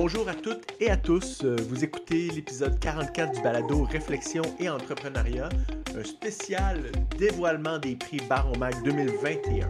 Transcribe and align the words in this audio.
Bonjour 0.00 0.28
à 0.28 0.34
toutes 0.34 0.64
et 0.78 0.90
à 0.90 0.96
tous. 0.96 1.42
Euh, 1.42 1.56
vous 1.68 1.82
écoutez 1.82 2.28
l'épisode 2.28 2.78
44 2.78 3.32
du 3.32 3.42
balado 3.42 3.82
Réflexion 3.82 4.42
et 4.60 4.68
entrepreneuriat, 4.68 5.48
un 5.98 6.04
spécial 6.04 6.84
dévoilement 7.18 7.80
des 7.80 7.96
prix 7.96 8.20
Baron 8.28 8.56
Mag 8.60 8.74
2021. 8.84 9.66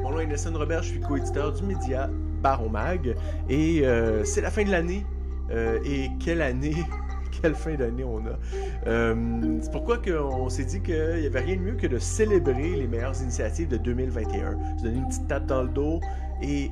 Mon 0.00 0.12
nom 0.12 0.20
est 0.20 0.26
Nelson 0.26 0.52
Robert, 0.54 0.84
je 0.84 0.90
suis 0.90 1.00
co-éditeur 1.00 1.54
du 1.54 1.64
média 1.64 2.08
Baron 2.40 2.68
Mag 2.68 3.16
et 3.48 3.84
euh, 3.84 4.24
c'est 4.24 4.42
la 4.42 4.50
fin 4.52 4.62
de 4.62 4.70
l'année. 4.70 5.04
Euh, 5.50 5.80
et 5.84 6.08
quelle 6.24 6.40
année 6.40 6.76
quelle 7.42 7.56
fin 7.56 7.74
d'année 7.74 8.04
on 8.04 8.24
a. 8.24 8.38
C'est 9.60 9.72
pourquoi 9.72 9.98
on 10.06 10.50
s'est 10.50 10.66
dit 10.66 10.80
qu'il 10.82 11.16
n'y 11.18 11.26
avait 11.26 11.40
rien 11.40 11.56
de 11.56 11.62
mieux 11.62 11.74
que 11.74 11.88
de 11.88 11.98
célébrer 11.98 12.76
les 12.76 12.86
meilleures 12.86 13.20
initiatives 13.20 13.66
de 13.66 13.76
2021. 13.76 14.78
Se 14.78 14.84
donner 14.84 14.98
une 14.98 15.08
petite 15.08 15.26
tape 15.26 15.46
dans 15.46 15.64
le 15.64 15.68
dos 15.68 16.00
et 16.40 16.70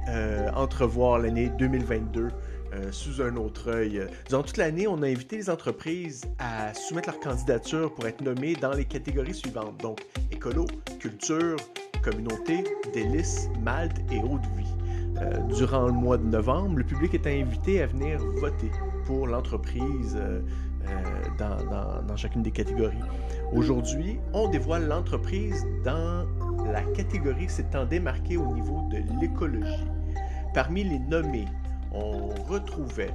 entrevoir 0.54 1.18
l'année 1.18 1.50
2022 1.58 2.28
euh, 2.72 2.92
sous 2.92 3.20
un 3.22 3.36
autre 3.36 3.70
œil. 3.70 4.06
Durant 4.28 4.42
toute 4.42 4.56
l'année, 4.56 4.86
on 4.86 5.02
a 5.02 5.06
invité 5.06 5.36
les 5.36 5.50
entreprises 5.50 6.22
à 6.38 6.72
soumettre 6.74 7.10
leur 7.10 7.20
candidature 7.20 7.92
pour 7.94 8.06
être 8.06 8.20
nommées 8.20 8.54
dans 8.54 8.72
les 8.72 8.84
catégories 8.84 9.34
suivantes. 9.34 9.80
Donc, 9.80 10.00
écolo, 10.30 10.66
culture, 10.98 11.56
communauté, 12.02 12.64
délices, 12.92 13.48
malte 13.62 13.98
et 14.10 14.18
eau 14.18 14.38
de 14.38 14.58
vie. 14.58 15.54
durant 15.54 15.86
le 15.86 15.92
mois 15.92 16.16
de 16.16 16.24
novembre, 16.24 16.78
le 16.78 16.84
public 16.84 17.14
est 17.14 17.26
invité 17.26 17.82
à 17.82 17.86
venir 17.86 18.18
voter 18.40 18.70
pour 19.10 19.26
l'entreprise 19.26 20.16
euh, 20.16 20.40
euh, 20.88 22.02
dans, 22.06 22.16
chacune 22.16 22.42
des 22.42 22.52
catégories. 22.52 22.96
Aujourd'hui, 23.52 24.18
on 24.32 24.48
dévoile 24.48 24.86
l'entreprise 24.86 25.66
dans 25.84 26.26
la 26.72 26.82
catégorie 26.94 27.48
s'étant 27.48 27.84
démarquée 27.84 28.36
au 28.36 28.54
niveau 28.54 28.88
de 28.90 28.98
l'écologie. 29.20 29.84
Parmi 30.54 30.84
les 30.84 31.00
nommés, 31.00 31.46
on 31.92 32.28
retrouvait 32.48 33.14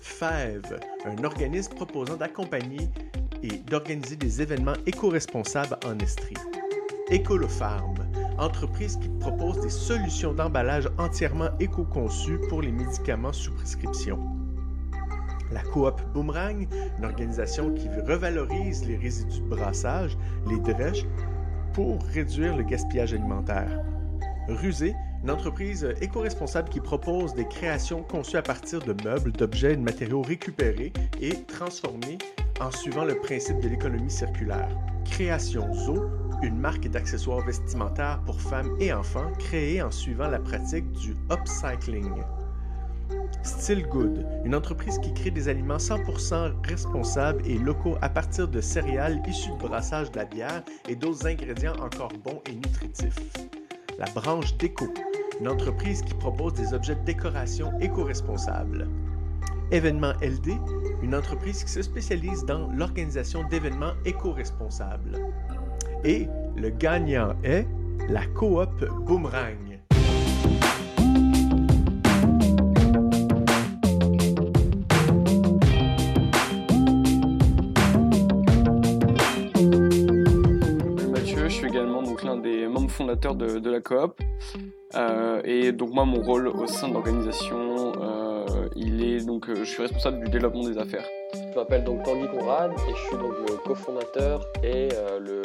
FEV, 0.00 0.80
un 1.04 1.24
organisme 1.24 1.74
proposant 1.74 2.16
d'accompagner 2.16 2.88
et 3.42 3.58
d'organiser 3.58 4.16
des 4.16 4.42
événements 4.42 4.76
éco-responsables 4.86 5.76
en 5.84 5.98
Estrie. 5.98 6.36
Ecolofarm, 7.10 7.94
entreprise 8.38 8.96
qui 8.96 9.08
propose 9.20 9.60
des 9.60 9.70
solutions 9.70 10.32
d'emballage 10.32 10.88
entièrement 10.98 11.50
éco-conçues 11.60 12.40
pour 12.48 12.62
les 12.62 12.72
médicaments 12.72 13.32
sous 13.32 13.52
prescription 13.52 14.18
la 15.52 15.62
coop 15.62 16.00
Boomerang, 16.12 16.66
une 16.98 17.04
organisation 17.04 17.72
qui 17.74 17.88
revalorise 17.88 18.84
les 18.86 18.96
résidus 18.96 19.40
de 19.40 19.48
brassage, 19.48 20.16
les 20.48 20.58
drèches, 20.58 21.04
pour 21.72 22.02
réduire 22.04 22.56
le 22.56 22.62
gaspillage 22.62 23.14
alimentaire. 23.14 23.80
Rusé, 24.48 24.94
une 25.22 25.30
entreprise 25.30 25.88
éco-responsable 26.00 26.68
qui 26.68 26.80
propose 26.80 27.34
des 27.34 27.46
créations 27.46 28.02
conçues 28.02 28.36
à 28.36 28.42
partir 28.42 28.80
de 28.80 28.94
meubles, 29.04 29.30
d'objets 29.32 29.74
et 29.74 29.76
de 29.76 29.82
matériaux 29.82 30.22
récupérés 30.22 30.92
et 31.20 31.44
transformés 31.44 32.18
en 32.60 32.70
suivant 32.70 33.04
le 33.04 33.14
principe 33.20 33.60
de 33.60 33.68
l'économie 33.68 34.10
circulaire. 34.10 34.68
Création 35.04 35.72
Zo, 35.74 36.10
une 36.42 36.58
marque 36.58 36.88
d'accessoires 36.88 37.44
vestimentaires 37.44 38.20
pour 38.26 38.40
femmes 38.40 38.76
et 38.80 38.92
enfants 38.92 39.30
créée 39.38 39.80
en 39.80 39.90
suivant 39.90 40.28
la 40.28 40.40
pratique 40.40 40.90
du 40.92 41.14
upcycling. 41.30 42.22
Still 43.44 43.86
Good, 43.88 44.26
une 44.44 44.54
entreprise 44.54 44.98
qui 44.98 45.12
crée 45.14 45.30
des 45.30 45.48
aliments 45.48 45.76
100% 45.76 46.52
responsables 46.66 47.46
et 47.46 47.58
locaux 47.58 47.96
à 48.00 48.08
partir 48.08 48.48
de 48.48 48.60
céréales 48.60 49.22
issues 49.28 49.50
de 49.52 49.68
brassage 49.68 50.10
de 50.10 50.16
la 50.16 50.24
bière 50.24 50.62
et 50.88 50.96
d'autres 50.96 51.26
ingrédients 51.26 51.76
encore 51.80 52.12
bons 52.24 52.40
et 52.48 52.54
nutritifs. 52.54 53.18
La 53.98 54.06
branche 54.06 54.56
Déco, 54.56 54.86
une 55.42 55.48
entreprise 55.48 56.02
qui 56.02 56.14
propose 56.14 56.54
des 56.54 56.72
objets 56.72 56.94
de 56.94 57.04
décoration 57.04 57.72
éco-responsables. 57.80 58.86
Événement 59.72 60.12
LD, 60.22 60.52
une 61.02 61.16
entreprise 61.16 61.64
qui 61.64 61.70
se 61.72 61.82
spécialise 61.82 62.44
dans 62.44 62.70
l'organisation 62.70 63.42
d'événements 63.48 63.94
éco-responsables. 64.04 65.18
Et 66.04 66.28
le 66.56 66.70
gagnant 66.70 67.34
est 67.42 67.66
la 68.08 68.24
coop 68.26 68.84
Boomerang 69.04 69.72
fondateur 82.92 83.34
de, 83.34 83.70
la 83.70 83.80
coop. 83.80 84.20
Euh, 84.94 85.40
et 85.44 85.72
donc 85.72 85.90
moi, 85.90 86.04
mon 86.04 86.22
rôle 86.22 86.48
au 86.48 86.66
sein 86.66 86.88
de 86.88 86.94
l'organisation, 86.94 87.92
euh, 88.00 88.68
il 88.76 89.02
est 89.02 89.24
donc 89.24 89.48
euh, 89.48 89.54
je 89.56 89.64
suis 89.64 89.82
responsable 89.82 90.24
du 90.24 90.30
développement 90.30 90.64
des 90.64 90.78
affaires. 90.78 91.06
Je 91.34 91.54
m'appelle 91.54 91.84
donc 91.84 92.02
Tanguy 92.02 92.28
Conrad 92.28 92.72
et 92.72 92.94
je 92.94 93.08
suis 93.08 93.16
donc 93.16 93.34
le 93.48 93.56
cofondateur 93.56 94.46
et 94.62 94.88
le 95.20 95.42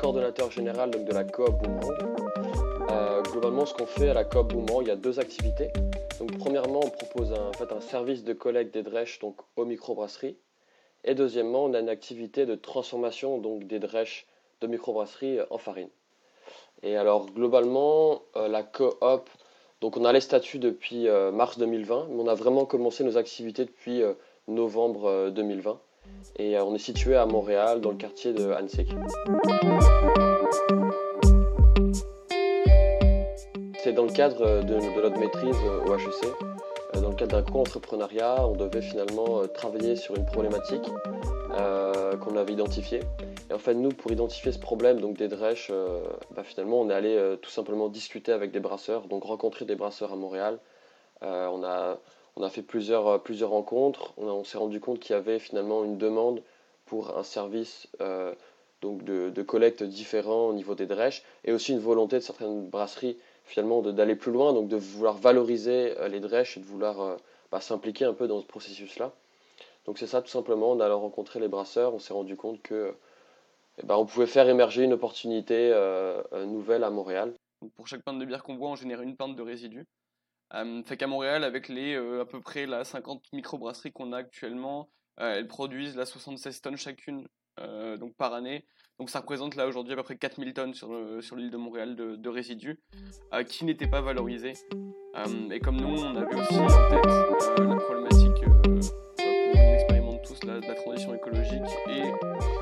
coordonnateur 0.00 0.50
général 0.50 0.90
de 0.90 1.12
la 1.12 1.24
coop 1.24 1.62
Boomerang. 1.62 3.22
globalement, 3.30 3.66
ce 3.66 3.74
qu'on 3.74 3.86
fait 3.86 4.08
à 4.08 4.14
la 4.14 4.24
coop 4.24 4.52
Boomerang, 4.52 4.82
il 4.82 4.88
y 4.88 4.92
a 4.92 4.96
deux 4.96 5.20
activités. 5.20 5.70
Donc 6.18 6.36
premièrement, 6.38 6.80
on 6.82 6.90
propose 6.90 7.32
un, 7.32 7.48
en 7.48 7.52
fait, 7.52 7.72
un 7.72 7.80
service 7.80 8.24
de 8.24 8.32
collecte 8.32 8.74
des 8.74 8.82
drèches 8.82 9.20
donc 9.20 9.36
aux 9.56 9.64
microbrasseries. 9.64 10.36
Et 11.04 11.14
deuxièmement, 11.14 11.64
on 11.64 11.74
a 11.74 11.80
une 11.80 11.88
activité 11.88 12.46
de 12.46 12.56
transformation 12.56 13.38
donc 13.38 13.64
des 13.64 13.78
drèches 13.78 14.26
de 14.60 14.66
microbrasserie 14.66 15.38
en 15.50 15.58
farine. 15.58 15.90
Et 16.82 16.96
alors 16.96 17.26
globalement, 17.26 18.22
euh, 18.36 18.46
la 18.46 18.62
coop, 18.62 19.28
donc 19.80 19.96
on 19.96 20.04
a 20.04 20.12
les 20.12 20.20
statuts 20.20 20.60
depuis 20.60 21.08
euh, 21.08 21.32
mars 21.32 21.58
2020, 21.58 22.06
mais 22.10 22.22
on 22.22 22.28
a 22.28 22.34
vraiment 22.34 22.64
commencé 22.66 23.02
nos 23.02 23.16
activités 23.16 23.64
depuis 23.64 24.02
euh, 24.02 24.12
novembre 24.46 25.30
2020. 25.30 25.78
Et 26.38 26.58
on 26.58 26.74
est 26.74 26.78
situé 26.78 27.16
à 27.16 27.26
Montréal, 27.26 27.80
dans 27.80 27.90
le 27.90 27.96
quartier 27.96 28.32
de 28.32 28.50
Hansek. 28.52 28.88
C'est 33.82 33.92
dans 33.92 34.04
le 34.04 34.12
cadre 34.12 34.62
de, 34.62 34.74
notre 34.74 35.18
maîtrise 35.18 35.56
au 35.86 35.94
HEC. 35.94 36.32
Dans 36.94 37.10
le 37.10 37.14
cadre 37.14 37.32
d'un 37.32 37.42
co-entrepreneuriat, 37.42 38.46
on 38.46 38.56
devait 38.56 38.80
finalement 38.82 39.46
travailler 39.48 39.96
sur 39.96 40.16
une 40.16 40.24
problématique 40.24 40.88
qu'on 42.18 42.36
avait 42.36 42.52
identifiée. 42.52 43.00
Et 43.50 43.52
en 43.54 43.58
fait, 43.58 43.74
nous, 43.74 43.90
pour 43.90 44.10
identifier 44.12 44.52
ce 44.52 44.58
problème 44.58 45.00
donc 45.00 45.16
des 45.16 45.28
drèches, 45.28 45.68
euh, 45.70 46.02
bah, 46.34 46.44
finalement, 46.44 46.80
on 46.80 46.90
est 46.90 46.94
allé 46.94 47.14
euh, 47.16 47.36
tout 47.36 47.50
simplement 47.50 47.88
discuter 47.88 48.32
avec 48.32 48.50
des 48.50 48.60
brasseurs, 48.60 49.06
donc 49.06 49.24
rencontrer 49.24 49.64
des 49.64 49.74
brasseurs 49.74 50.12
à 50.12 50.16
Montréal. 50.16 50.58
Euh, 51.22 51.48
on, 51.48 51.64
a, 51.64 51.98
on 52.36 52.42
a 52.42 52.50
fait 52.50 52.62
plusieurs, 52.62 53.22
plusieurs 53.22 53.50
rencontres. 53.50 54.12
On, 54.16 54.44
s'est 54.44 54.58
rendu 54.58 54.80
compte 54.80 55.00
qu'il 55.00 55.14
y 55.14 55.18
avait 55.18 55.38
finalement 55.38 55.84
une 55.84 55.98
demande 55.98 56.42
pour 56.86 57.16
un 57.16 57.22
service 57.22 57.88
donc 58.80 59.04
de, 59.04 59.42
collecte 59.42 59.82
différent 59.82 60.48
au 60.48 60.52
niveau 60.54 60.74
des 60.74 60.86
drèches 60.86 61.22
et 61.44 61.52
aussi 61.52 61.72
une 61.72 61.80
volonté 61.80 62.16
de 62.16 62.22
certaines 62.22 62.68
brasseries 62.68 63.18
finalement 63.44 63.82
d'aller 63.82 64.14
plus 64.14 64.32
loin, 64.32 64.52
donc 64.52 64.68
de 64.68 64.76
vouloir 64.76 65.14
valoriser 65.16 65.94
les 66.08 66.20
drèches 66.20 66.56
et 66.56 66.60
de 66.60 66.64
vouloir 66.64 67.18
bah, 67.50 67.60
s'impliquer 67.60 68.04
un 68.06 68.14
peu 68.14 68.28
dans 68.28 68.40
ce 68.40 68.46
processus-là. 68.46 69.12
Donc 69.88 69.96
c'est 69.96 70.06
ça 70.06 70.20
tout 70.20 70.28
simplement, 70.28 70.72
on 70.72 70.80
a 70.80 70.92
rencontré 70.92 71.40
les 71.40 71.48
brasseurs, 71.48 71.94
on 71.94 71.98
s'est 71.98 72.12
rendu 72.12 72.36
compte 72.36 72.60
que 72.60 72.94
eh 73.78 73.86
ben, 73.86 73.96
on 73.96 74.04
pouvait 74.04 74.26
faire 74.26 74.46
émerger 74.46 74.84
une 74.84 74.92
opportunité 74.92 75.70
euh, 75.72 76.22
euh, 76.34 76.44
nouvelle 76.44 76.84
à 76.84 76.90
Montréal. 76.90 77.32
pour 77.74 77.88
chaque 77.88 78.02
pinte 78.02 78.18
de 78.18 78.26
bière 78.26 78.42
qu'on 78.42 78.56
boit, 78.56 78.68
on 78.68 78.76
génère 78.76 79.00
une 79.00 79.16
pinte 79.16 79.34
de 79.34 79.40
résidus. 79.40 79.86
Euh, 80.52 80.82
fait 80.84 80.98
qu'à 80.98 81.06
Montréal, 81.06 81.42
avec 81.42 81.68
les 81.68 81.96
à 81.96 82.26
peu 82.26 82.42
près 82.42 82.66
la 82.66 82.84
50 82.84 83.32
microbrasseries 83.32 83.90
qu'on 83.90 84.12
a 84.12 84.18
actuellement, 84.18 84.90
elles 85.16 85.48
produisent 85.48 85.96
la 85.96 86.04
76 86.04 86.60
tonnes 86.60 86.76
chacune 86.76 87.26
donc 87.98 88.14
par 88.14 88.34
année. 88.34 88.66
Donc 88.98 89.08
ça 89.08 89.20
représente 89.20 89.56
là 89.56 89.66
aujourd'hui 89.66 89.94
à 89.94 89.96
peu 89.96 90.02
près 90.02 90.18
4000 90.18 90.52
tonnes 90.52 90.74
sur, 90.74 90.92
l'île 91.34 91.50
de 91.50 91.56
Montréal 91.56 91.96
de, 91.96 92.28
résidus 92.28 92.78
qui 93.48 93.64
n'étaient 93.64 93.88
pas 93.88 94.02
valorisés. 94.02 94.52
et 95.50 95.60
comme 95.60 95.80
nous, 95.80 96.02
on 96.02 96.14
avait 96.14 96.34
aussi 96.34 96.58
en 96.58 96.90
tête 96.90 97.58
la 97.58 97.76
problématique 97.76 98.44
la, 100.48 100.60
la 100.66 100.74
transition 100.74 101.14
écologique 101.14 101.62
et 101.88 102.02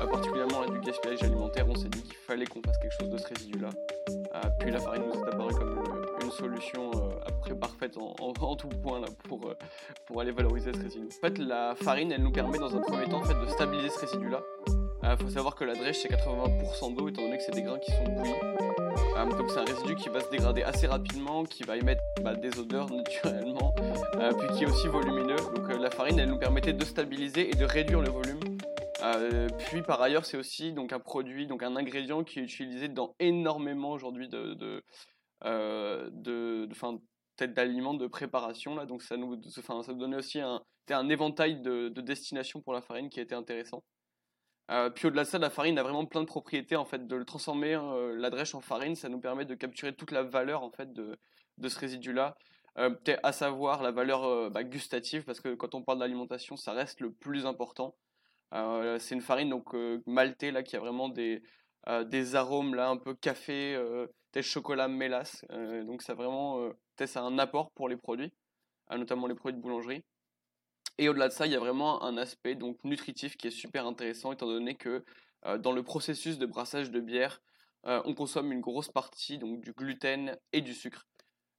particulièrement 0.05 0.65
du 0.65 0.79
gaspillage 0.79 1.23
alimentaire, 1.23 1.65
on 1.69 1.75
s'est 1.75 1.89
dit 1.89 2.01
qu'il 2.01 2.15
fallait 2.15 2.45
qu'on 2.45 2.61
fasse 2.61 2.77
quelque 2.77 2.95
chose 2.99 3.09
de 3.09 3.17
ce 3.17 3.27
résidu-là. 3.27 3.69
Euh, 4.09 4.41
puis 4.59 4.71
la 4.71 4.79
farine 4.79 5.03
nous 5.03 5.13
est 5.13 5.27
apparue 5.27 5.53
comme 5.53 5.83
une, 6.21 6.31
solution 6.31 6.91
euh, 6.93 7.19
après 7.25 7.55
parfaite 7.55 7.97
en, 7.97 8.55
tout 8.55 8.67
point 8.67 8.99
là, 8.99 9.07
pour, 9.23 9.45
euh, 9.45 9.55
pour 10.05 10.19
aller 10.19 10.31
valoriser 10.31 10.73
ce 10.73 10.81
résidu. 10.81 11.07
En 11.07 11.21
fait, 11.21 11.37
la 11.37 11.73
farine, 11.75 12.11
elle 12.11 12.21
nous 12.21 12.31
permet 12.31 12.57
dans 12.57 12.75
un 12.75 12.81
premier 12.81 13.05
temps 13.05 13.19
en 13.19 13.23
fait, 13.23 13.33
de 13.33 13.47
stabiliser 13.47 13.89
ce 13.89 13.99
résidu-là. 13.99 14.41
Il 15.03 15.17
faut 15.23 15.29
savoir 15.29 15.55
que 15.55 15.63
la 15.63 15.73
drèche, 15.73 15.99
c'est 16.01 16.09
80% 16.09 16.95
d'eau, 16.95 17.07
étant 17.07 17.21
donné 17.21 17.37
que 17.37 17.43
c'est 17.43 17.53
des 17.53 17.61
grains 17.61 17.79
qui 17.79 17.91
sont 17.91 18.03
bouillis. 18.03 18.33
Donc 19.37 19.49
c'est 19.49 19.59
un 19.59 19.65
résidu 19.65 19.95
qui 19.95 20.09
va 20.09 20.19
se 20.19 20.29
dégrader 20.29 20.63
assez 20.63 20.87
rapidement, 20.87 21.43
qui 21.43 21.63
va 21.63 21.77
émettre 21.77 22.01
bah, 22.21 22.35
des 22.35 22.57
odeurs 22.59 22.89
naturellement, 22.89 23.73
puis 24.13 24.57
qui 24.57 24.63
est 24.63 24.67
aussi 24.67 24.87
volumineux. 24.87 25.35
Donc 25.55 25.69
la 25.69 25.89
farine, 25.89 26.19
elle 26.19 26.29
nous 26.29 26.39
permettait 26.39 26.73
de 26.73 26.85
stabiliser 26.85 27.49
et 27.49 27.53
de 27.53 27.65
réduire 27.65 28.01
le 28.01 28.09
volume 28.09 28.39
euh, 29.03 29.47
puis 29.59 29.81
par 29.81 30.01
ailleurs, 30.01 30.25
c'est 30.25 30.37
aussi 30.37 30.73
donc 30.73 30.91
un 30.91 30.99
produit, 30.99 31.47
donc 31.47 31.63
un 31.63 31.75
ingrédient 31.75 32.23
qui 32.23 32.39
est 32.39 32.43
utilisé 32.43 32.87
dans 32.87 33.15
énormément 33.19 33.91
aujourd'hui 33.91 34.27
de, 34.27 34.53
de, 34.55 34.83
euh, 35.45 36.09
de, 36.11 36.67
peut-être 37.35 37.53
d'aliments 37.53 37.93
de 37.93 38.07
préparation 38.07 38.75
là, 38.75 38.85
donc 38.85 39.03
ça 39.03 39.17
nous, 39.17 39.39
enfin, 39.59 39.83
ça 39.83 39.93
donnait 39.93 40.17
aussi 40.17 40.39
un, 40.39 40.61
un 40.89 41.09
éventail 41.09 41.61
de 41.61 41.89
destinations 42.01 42.61
pour 42.61 42.73
la 42.73 42.81
farine 42.81 43.09
qui 43.09 43.19
était 43.19 43.35
intéressant. 43.35 43.83
Euh, 44.69 44.89
puis 44.89 45.07
au-delà 45.07 45.23
de 45.23 45.27
ça, 45.27 45.37
la 45.37 45.49
farine 45.49 45.79
a 45.79 45.83
vraiment 45.83 46.05
plein 46.05 46.21
de 46.21 46.25
propriétés 46.25 46.75
en 46.75 46.85
fait. 46.85 47.07
De 47.07 47.15
le 47.15 47.25
transformer 47.25 47.75
euh, 47.75 48.15
la 48.17 48.29
drèche 48.29 48.53
en 48.55 48.61
farine, 48.61 48.95
ça 48.95 49.09
nous 49.09 49.19
permet 49.19 49.45
de 49.45 49.55
capturer 49.55 49.95
toute 49.95 50.11
la 50.11 50.23
valeur 50.23 50.63
en 50.63 50.71
fait 50.71 50.91
de, 50.93 51.17
ce 51.67 51.79
résidu-là. 51.79 52.37
Euh, 52.77 52.93
à 53.23 53.31
savoir 53.31 53.81
la 53.81 53.91
valeur 53.91 54.51
bah, 54.51 54.63
gustative, 54.63 55.23
parce 55.23 55.39
que 55.39 55.55
quand 55.55 55.73
on 55.73 55.81
parle 55.81 55.99
d'alimentation, 55.99 56.57
ça 56.57 56.73
reste 56.73 56.99
le 56.99 57.11
plus 57.11 57.45
important. 57.45 57.95
c'est 58.51 59.15
une 59.15 59.21
farine 59.21 59.49
donc 59.49 59.75
maltée 60.05 60.51
là 60.51 60.63
qui 60.63 60.75
a 60.75 60.79
vraiment 60.79 61.09
des, 61.09 61.41
des 62.05 62.35
arômes 62.35 62.75
là 62.75 62.89
un 62.89 62.97
peu 62.97 63.15
café, 63.15 63.81
chocolat 64.41 64.87
mélasse. 64.87 65.43
donc 65.85 66.03
ça 66.03 66.13
vraiment, 66.13 66.69
ça 67.03 67.21
a 67.21 67.23
un 67.23 67.39
apport 67.39 67.71
pour 67.71 67.89
les 67.89 67.97
produits, 67.97 68.31
notamment 68.91 69.25
les 69.25 69.33
produits 69.33 69.57
de 69.57 69.61
boulangerie. 69.63 70.03
Et 70.97 71.09
au-delà 71.09 71.27
de 71.27 71.33
ça, 71.33 71.45
il 71.45 71.51
y 71.51 71.55
a 71.55 71.59
vraiment 71.59 72.03
un 72.03 72.17
aspect 72.17 72.55
donc 72.55 72.83
nutritif 72.83 73.37
qui 73.37 73.47
est 73.47 73.51
super 73.51 73.85
intéressant 73.85 74.31
étant 74.31 74.47
donné 74.47 74.75
que 74.75 75.03
euh, 75.45 75.57
dans 75.57 75.71
le 75.71 75.83
processus 75.83 76.37
de 76.37 76.45
brassage 76.45 76.89
de 76.91 76.99
bière, 76.99 77.41
euh, 77.85 78.01
on 78.05 78.15
consomme 78.15 78.51
une 78.51 78.61
grosse 78.61 78.89
partie 78.89 79.37
donc 79.37 79.61
du 79.61 79.73
gluten 79.73 80.37
et 80.53 80.61
du 80.61 80.73
sucre. 80.73 81.07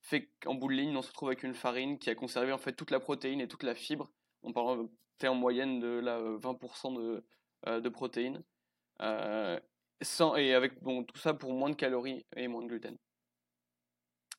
Fait 0.02 0.30
qu'en 0.40 0.54
bout 0.54 0.68
de 0.68 0.74
ligne, 0.74 0.96
on 0.96 1.02
se 1.02 1.08
retrouve 1.08 1.28
avec 1.28 1.42
une 1.44 1.54
farine 1.54 1.98
qui 1.98 2.10
a 2.10 2.14
conservé 2.14 2.52
en 2.52 2.58
fait 2.58 2.72
toute 2.72 2.90
la 2.90 3.00
protéine 3.00 3.40
et 3.40 3.48
toute 3.48 3.62
la 3.62 3.74
fibre. 3.74 4.10
On 4.42 4.52
parle 4.52 4.88
en 5.24 5.34
moyenne 5.34 5.80
de 5.80 5.88
la 6.00 6.20
20% 6.20 6.92
de, 6.92 7.24
euh, 7.66 7.80
de 7.80 7.88
protéines. 7.88 8.42
et 9.00 10.54
avec 10.54 10.82
bon, 10.82 11.04
tout 11.04 11.18
ça 11.18 11.34
pour 11.34 11.52
moins 11.52 11.70
de 11.70 11.74
calories 11.76 12.24
et 12.36 12.48
moins 12.48 12.62
de 12.62 12.68
gluten. 12.68 12.96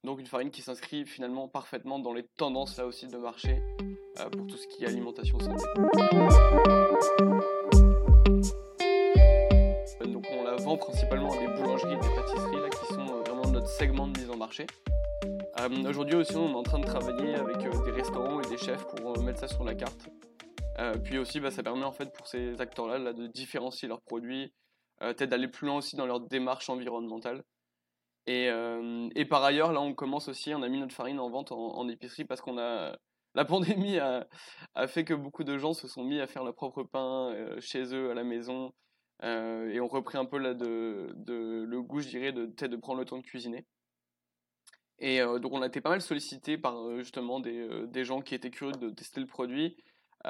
Donc 0.05 0.19
une 0.19 0.27
farine 0.27 0.49
qui 0.49 0.61
s'inscrit 0.61 1.05
finalement 1.05 1.49
parfaitement 1.49 1.99
dans 1.99 2.13
les 2.13 2.23
tendances 2.37 2.77
là 2.77 2.85
aussi 2.85 3.07
de 3.07 3.17
marché 3.17 3.61
euh, 4.19 4.29
pour 4.29 4.47
tout 4.47 4.55
ce 4.55 4.65
qui 4.67 4.85
est 4.85 4.87
alimentation 4.87 5.37
santé. 5.39 5.65
Donc 10.05 10.25
on 10.31 10.43
la 10.43 10.55
vend 10.55 10.77
principalement 10.77 11.33
à 11.33 11.37
des 11.37 11.47
boulangeries 11.47 11.97
des 11.97 12.15
pâtisseries 12.15 12.61
là, 12.61 12.69
qui 12.69 12.93
sont 12.93 13.13
euh, 13.13 13.23
vraiment 13.23 13.51
notre 13.51 13.67
segment 13.67 14.07
de 14.07 14.17
mise 14.17 14.29
en 14.29 14.37
marché. 14.37 14.67
Euh, 15.59 15.89
aujourd'hui 15.89 16.15
aussi 16.15 16.35
on 16.37 16.49
est 16.49 16.55
en 16.55 16.63
train 16.63 16.79
de 16.79 16.85
travailler 16.85 17.35
avec 17.35 17.57
des 17.57 17.91
restaurants 17.91 18.39
et 18.39 18.47
des 18.47 18.57
chefs 18.57 18.87
pour 18.87 19.21
mettre 19.21 19.41
ça 19.41 19.49
sur 19.49 19.65
la 19.65 19.75
carte. 19.75 20.07
puis 21.03 21.17
aussi 21.17 21.41
bah, 21.41 21.51
ça 21.51 21.61
permet 21.61 21.83
en 21.83 21.91
fait 21.91 22.13
pour 22.13 22.25
ces 22.25 22.61
acteurs 22.61 22.87
là, 22.87 22.99
là 22.99 23.11
de 23.11 23.27
différencier 23.27 23.89
leurs 23.89 24.01
produits, 24.01 24.53
peut-être 25.01 25.29
d'aller 25.29 25.49
plus 25.49 25.67
loin 25.67 25.75
aussi 25.75 25.97
dans 25.97 26.05
leur 26.05 26.21
démarche 26.21 26.69
environnementale. 26.69 27.43
Et, 28.31 28.47
et, 29.15 29.25
par 29.25 29.43
ailleurs, 29.43 29.73
là, 29.73 29.81
on 29.81 29.95
commence 29.95 30.27
aussi, 30.27 30.53
on 30.53 30.61
a 30.61 30.69
mis 30.69 30.79
notre 30.79 30.93
farine 30.93 31.19
en 31.19 31.31
vente 31.31 31.51
en 31.51 31.87
épicerie 31.87 32.25
parce 32.25 32.41
qu'on 32.41 32.59
a, 32.59 32.95
la 33.35 33.45
pandémie 33.45 33.99
a, 33.99 34.27
fait 34.87 35.03
que 35.03 35.13
beaucoup 35.13 35.43
de 35.43 35.57
gens 35.57 35.73
se 35.73 35.87
sont 35.87 36.03
mis 36.03 36.19
à 36.19 36.27
faire 36.27 36.43
leur 36.43 36.55
propre 36.55 36.83
pain 36.83 37.31
euh, 37.31 37.59
chez 37.59 37.93
eux, 37.93 38.11
à 38.11 38.13
la 38.13 38.23
maison, 38.23 38.73
euh, 39.23 39.69
et 39.69 39.79
ont 39.79 39.87
repris 39.87 40.17
un 40.17 40.25
peu 40.25 40.37
là 40.37 40.53
de, 40.53 41.13
le 41.27 41.81
goût, 41.81 42.01
je 42.01 42.09
dirais, 42.09 42.31
de, 42.31 42.45
de 42.45 42.75
prendre 42.75 42.99
le 42.99 43.05
temps 43.05 43.17
de 43.17 43.23
cuisiner. 43.23 43.65
Et 44.99 45.21
euh, 45.21 45.39
donc 45.39 45.53
on 45.53 45.61
a 45.61 45.67
été 45.67 45.79
pas 45.81 45.91
mal 45.91 46.01
sollicité 46.01 46.57
par 46.57 46.97
justement 46.97 47.39
des, 47.39 48.03
gens 48.03 48.21
qui 48.21 48.35
étaient 48.35 48.51
curieux 48.51 48.73
de 48.73 48.89
tester 48.89 49.21
le 49.21 49.27
produit. 49.27 49.77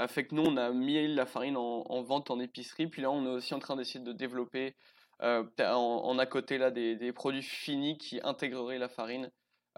fait 0.08 0.28
que 0.28 0.36
nous, 0.36 0.44
on 0.44 0.58
a 0.58 0.72
mis 0.72 1.08
la 1.08 1.26
farine 1.26 1.58
en, 1.58 2.04
vente 2.04 2.30
en 2.30 2.40
épicerie. 2.40 2.88
Puis 2.88 3.02
là, 3.02 3.10
on 3.12 3.26
est 3.26 3.30
aussi 3.30 3.54
en 3.54 3.60
train 3.60 3.76
d'essayer 3.76 4.04
de 4.04 4.14
développer 4.14 4.76
en, 5.22 6.18
à 6.18 6.26
côté 6.26 6.58
là, 6.58 6.72
des, 6.72 7.12
produits 7.14 7.42
finis 7.42 7.98
qui 7.98 8.20
intégreraient 8.24 8.78
la 8.78 8.90
farine 8.90 9.30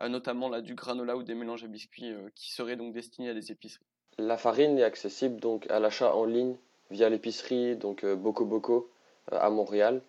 euh, 0.01 0.07
notamment 0.07 0.49
là, 0.49 0.61
du 0.61 0.73
granola 0.73 1.17
ou 1.17 1.23
des 1.23 1.35
mélanges 1.35 1.63
à 1.63 1.67
biscuits 1.67 2.11
euh, 2.11 2.29
qui 2.35 2.51
seraient 2.51 2.75
donc 2.75 2.93
destinés 2.93 3.29
à 3.29 3.33
des 3.33 3.51
épiceries. 3.51 3.85
La 4.17 4.37
farine 4.37 4.77
est 4.79 4.83
accessible 4.83 5.39
donc 5.39 5.69
à 5.69 5.79
l'achat 5.79 6.15
en 6.15 6.25
ligne 6.25 6.55
via 6.89 7.09
l'épicerie 7.09 7.75
donc 7.75 8.03
euh, 8.03 8.15
Boco 8.15 8.45
Boco 8.45 8.89
à 9.31 9.49
Montréal 9.49 10.01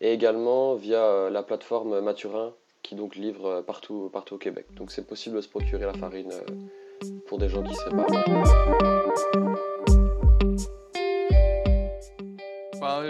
et 0.00 0.12
également 0.12 0.74
via 0.74 1.28
la 1.28 1.42
plateforme 1.42 2.00
Maturin 2.00 2.54
qui 2.82 2.94
donc 2.94 3.16
livre 3.16 3.60
partout, 3.62 4.08
partout 4.12 4.36
au 4.36 4.38
Québec. 4.38 4.66
Donc 4.74 4.90
c'est 4.90 5.06
possible 5.06 5.36
de 5.36 5.40
se 5.40 5.48
procurer 5.48 5.84
la 5.84 5.92
farine 5.92 6.32
pour 7.26 7.38
des 7.38 7.48
gens 7.48 7.62
qui 7.62 7.74
seraient 7.74 7.96
pas. 7.96 9.79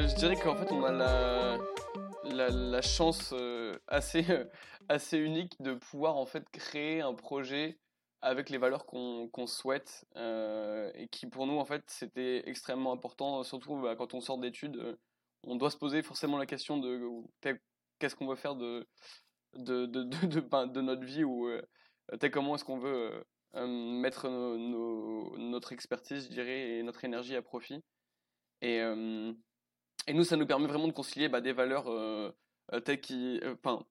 Je 0.08 0.14
dirais 0.16 0.36
qu'en 0.36 0.56
fait 0.56 0.72
on 0.72 0.84
a 0.84 1.58
la, 2.24 2.82
chance 2.82 3.34
assez, 3.88 4.24
assez 4.88 5.18
unique 5.18 5.60
de 5.60 5.74
pouvoir 5.74 6.16
en 6.16 6.26
fait 6.26 6.48
créer 6.50 7.00
un 7.00 7.14
projet 7.14 7.78
avec 8.22 8.50
les 8.50 8.58
valeurs 8.58 8.86
qu'on 8.86 9.46
souhaite 9.46 10.04
euh, 10.16 10.90
et 10.94 11.08
qui 11.08 11.26
pour 11.26 11.46
nous 11.46 11.58
en 11.58 11.64
fait 11.64 11.82
c'était 11.86 12.48
extrêmement 12.48 12.92
important 12.92 13.42
surtout 13.42 13.80
bah, 13.80 13.96
quand 13.96 14.14
on 14.14 14.20
sort 14.20 14.38
d'études 14.38 14.76
euh, 14.76 14.96
on 15.46 15.56
doit 15.56 15.70
se 15.70 15.78
poser 15.78 16.02
forcément 16.02 16.36
la 16.36 16.44
question 16.46 16.76
de 16.76 17.00
qu'est-ce 17.98 18.14
qu'on 18.14 18.26
veut 18.26 18.36
faire 18.36 18.56
de 18.56 18.86
de, 19.54 19.86
de, 19.86 20.04
de, 20.04 20.40
ben, 20.40 20.66
de, 20.66 20.80
notre 20.80 21.04
vie 21.04 21.24
ou 21.24 21.48
euh, 21.48 21.62
comment 22.30 22.54
est-ce 22.54 22.64
qu'on 22.64 22.78
veut 22.78 23.24
mettre 23.54 24.28
notre 24.28 25.72
expertise 25.72 26.24
je 26.24 26.30
dirais 26.30 26.78
et 26.78 26.82
notre 26.82 27.04
énergie 27.04 27.34
à 27.34 27.42
profit. 27.42 27.82
Et, 28.62 28.80
et 30.06 30.12
nous 30.14 30.24
ça 30.24 30.36
nous 30.36 30.46
permet 30.46 30.66
vraiment 30.66 30.88
de 30.88 30.92
concilier 30.92 31.28
bah, 31.28 31.40
des 31.40 31.52
valeurs 31.52 31.88
telles 32.84 33.00
qui 33.00 33.40
enfin 33.64 33.84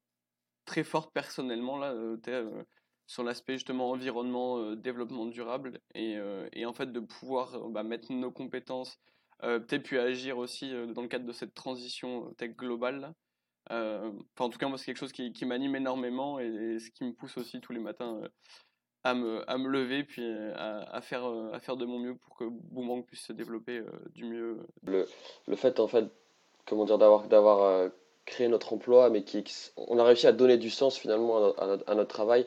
très 0.69 0.83
forte 0.83 1.11
personnellement 1.13 1.77
là, 1.77 1.91
euh, 1.93 2.17
euh, 2.27 2.63
sur 3.07 3.23
l'aspect 3.23 3.53
justement 3.53 3.89
environnement, 3.89 4.59
euh, 4.59 4.75
développement 4.75 5.25
durable 5.25 5.81
et, 5.95 6.17
et, 6.53 6.65
en 6.65 6.73
fait 6.73 6.91
de 6.91 6.99
pouvoir 6.99 7.69
bah, 7.69 7.83
mettre 7.83 8.11
nos 8.13 8.31
compétences, 8.31 8.99
peut-être 9.41 9.83
puis 9.83 9.97
agir 9.97 10.37
aussi 10.37 10.71
dans 10.93 11.01
le 11.01 11.07
cadre 11.07 11.25
de 11.25 11.31
cette 11.31 11.55
transition 11.55 12.33
tech 12.35 12.55
globale. 12.55 13.15
En 13.69 14.49
tout 14.49 14.57
cas, 14.57 14.67
moi, 14.67 14.77
c'est 14.77 14.85
quelque 14.85 14.97
chose 14.97 15.11
qui, 15.11 15.31
qui 15.31 15.45
m'anime 15.45 15.75
énormément 15.75 16.39
et, 16.39 16.77
ce 16.79 16.91
qui 16.91 17.03
me 17.03 17.13
pousse 17.13 17.37
aussi 17.37 17.61
tous 17.61 17.71
les 17.71 17.79
matins 17.79 18.21
à, 19.03 19.13
me, 19.13 19.49
à 19.49 19.57
me 19.57 19.67
lever 19.67 20.03
puis 20.03 20.25
à, 20.55 20.81
à, 20.91 21.01
faire, 21.01 21.25
à 21.53 21.59
faire 21.59 21.77
de 21.77 21.85
mon 21.85 21.99
mieux 21.99 22.15
pour 22.15 22.35
que 22.35 22.45
Boomerang 22.45 23.03
puisse 23.03 23.21
se 23.21 23.33
développer 23.33 23.81
du 24.13 24.25
mieux. 24.25 24.57
Le, 24.85 25.07
le 25.47 25.55
fait, 25.55 25.79
en 25.79 25.87
fait, 25.87 26.05
comment 26.65 26.85
dire, 26.85 26.97
d'avoir, 26.97 27.27
d'avoir 27.27 27.89
créer 28.29 28.47
notre 28.47 28.73
emploi, 28.73 29.09
mais 29.09 29.23
qui, 29.23 29.43
on 29.75 29.97
a 29.99 30.03
réussi 30.03 30.27
à 30.27 30.31
donner 30.31 30.57
du 30.57 30.69
sens 30.69 30.97
finalement 30.97 31.53
à, 31.57 31.95
notre, 31.95 32.07
travail 32.07 32.45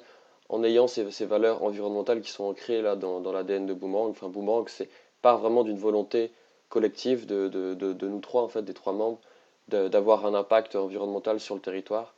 en 0.48 0.62
ayant 0.64 0.86
ces, 0.86 1.10
ces, 1.10 1.26
valeurs 1.26 1.62
environnementales 1.62 2.22
qui 2.22 2.30
sont 2.30 2.44
ancrées 2.44 2.80
là 2.80 2.96
dans, 2.96 3.20
dans 3.20 3.32
l'ADN 3.32 3.66
de 3.66 3.74
Boomerang. 3.74 4.10
Enfin, 4.10 4.28
Boomerang, 4.28 4.68
c'est 4.68 4.88
part 5.20 5.38
vraiment 5.38 5.64
d'une 5.64 5.78
volonté 5.78 6.32
collective 6.68 7.26
de, 7.26 7.48
de, 7.48 7.74
de, 7.74 8.08
nous 8.08 8.20
trois, 8.20 8.42
en 8.42 8.48
fait, 8.48 8.62
des 8.62 8.74
trois 8.74 8.92
membres, 8.92 9.20
d'avoir 9.68 10.24
un 10.26 10.34
impact 10.34 10.74
environnemental 10.76 11.38
sur 11.38 11.54
le 11.54 11.60
territoire. 11.60 12.14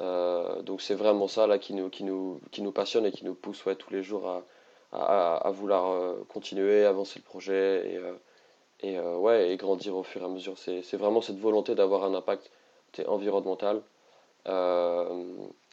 Euh, 0.00 0.62
donc 0.62 0.82
c'est 0.82 0.94
vraiment 0.94 1.26
ça 1.26 1.46
là 1.46 1.58
qui 1.58 1.72
nous, 1.72 1.88
qui, 1.88 2.04
nous, 2.04 2.40
qui 2.50 2.62
nous 2.62 2.72
passionne 2.72 3.06
et 3.06 3.12
qui 3.12 3.24
nous 3.24 3.34
pousse 3.34 3.64
ouais, 3.64 3.76
tous 3.76 3.90
les 3.92 4.02
jours 4.02 4.28
à, 4.92 5.36
à, 5.36 5.50
vouloir 5.50 5.90
euh, 5.90 6.24
continuer, 6.28 6.84
avancer 6.84 7.18
le 7.18 7.24
projet 7.24 8.00
et, 8.80 8.98
euh, 8.98 9.16
ouais, 9.16 9.52
et 9.52 9.56
grandir 9.56 9.96
au 9.96 10.02
fur 10.02 10.22
et 10.22 10.24
à 10.24 10.28
mesure. 10.28 10.58
C'est 10.58 10.96
vraiment 10.96 11.20
cette 11.22 11.38
volonté 11.38 11.74
d'avoir 11.74 12.04
un 12.04 12.14
impact 12.14 12.50
environnemental. 13.06 13.82